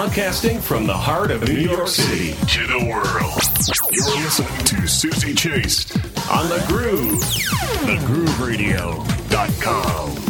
[0.00, 3.42] Podcasting from the heart of New York City to the world.
[3.92, 5.94] You're listening to Susie Chase
[6.30, 7.22] on The Groove.
[7.84, 10.29] TheGrooveRadio.com.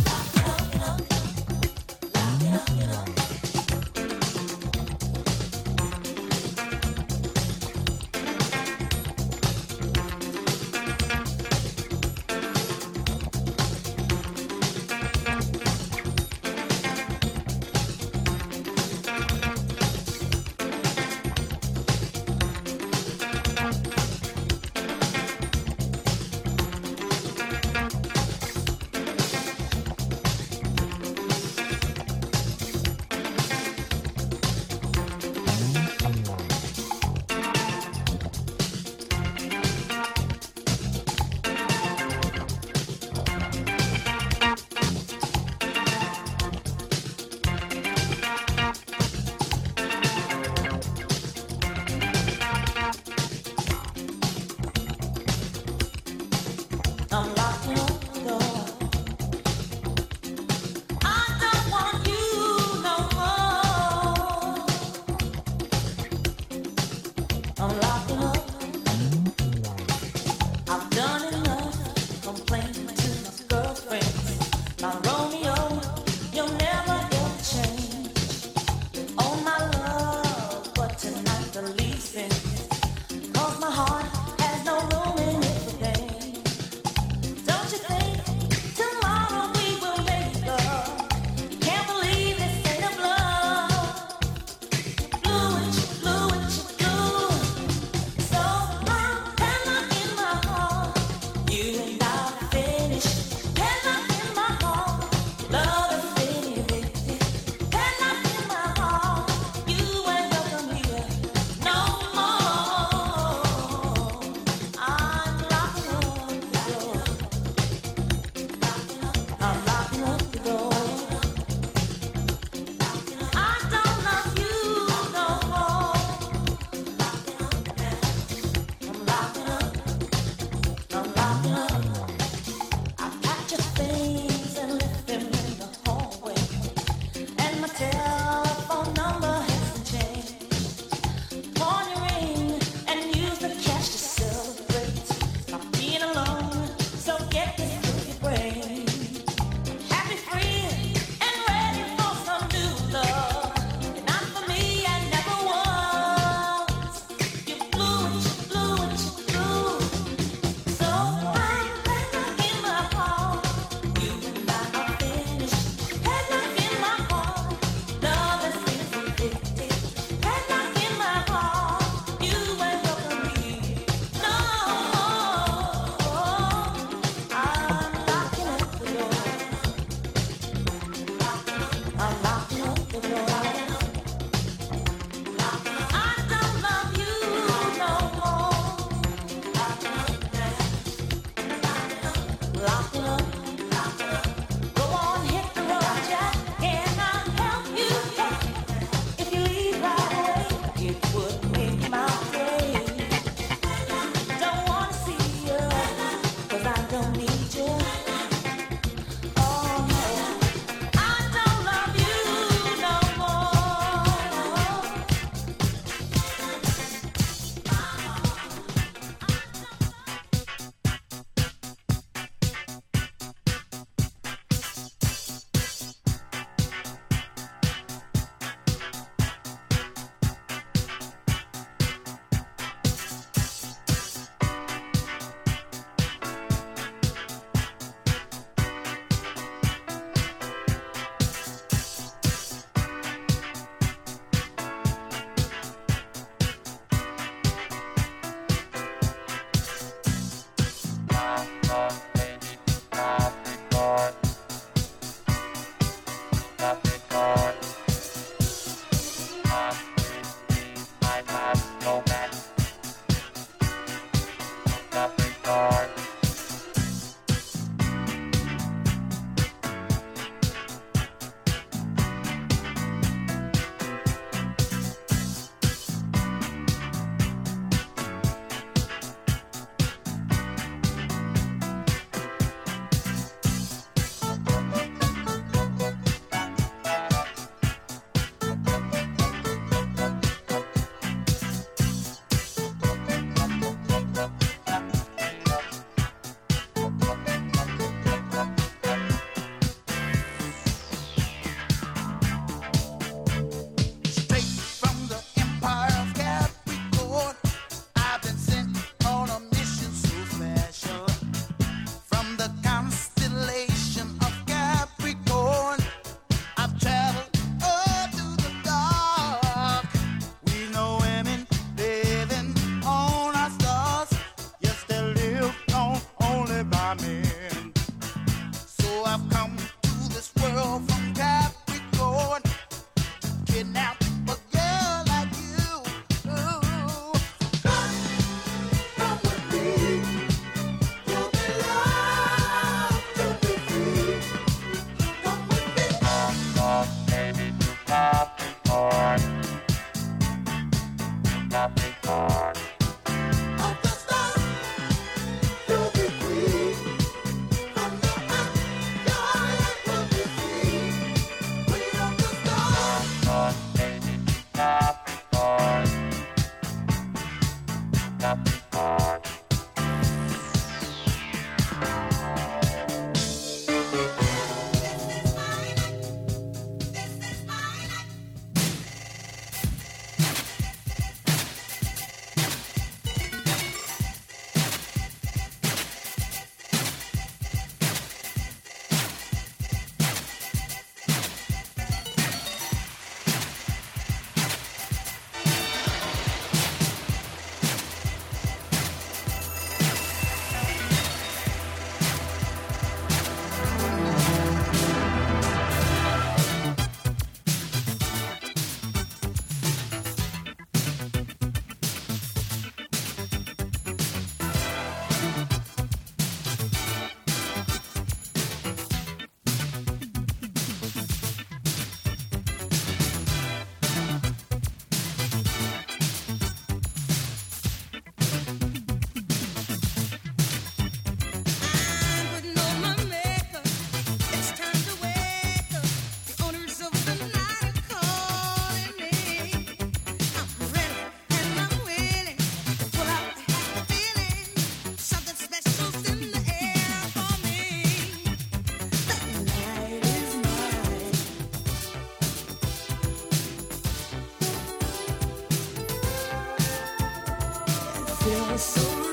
[458.30, 459.09] feels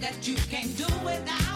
[0.00, 1.47] that you can't do without.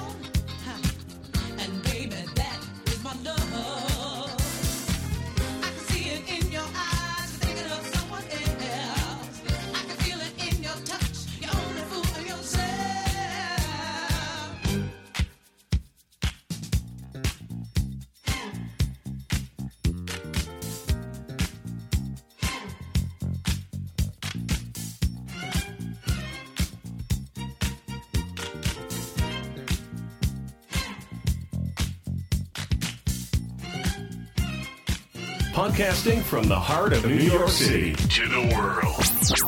[35.73, 37.95] Podcasting from the heart of New York City.
[37.95, 39.03] To the world.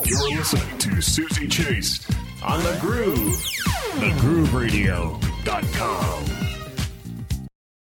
[0.06, 2.00] You're listening to Susie Chase.
[2.42, 3.36] On the Groove.
[4.00, 6.33] TheGrooveRadio.com.